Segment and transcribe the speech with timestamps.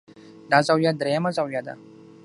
[0.51, 1.73] دا زاويه درېيمه زاويه ده